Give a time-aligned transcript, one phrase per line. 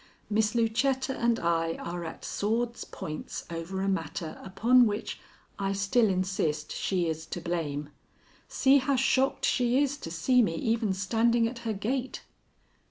[0.31, 5.19] Miss Lucetta and I are at swords' points over a matter upon which
[5.59, 7.89] I still insist she is to blame.
[8.47, 12.23] See how shocked she is to see me even standing at her gate."